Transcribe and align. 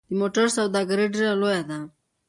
د 0.09 0.11
موټرو 0.19 0.55
سوداګري 0.57 1.05
ډیره 1.13 1.33
لویه 1.41 1.63
ده 1.69 1.77